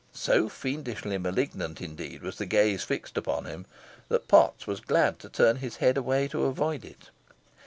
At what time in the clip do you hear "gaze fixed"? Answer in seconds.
2.47-3.17